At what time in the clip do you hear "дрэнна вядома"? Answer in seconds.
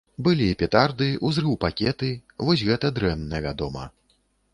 2.97-3.83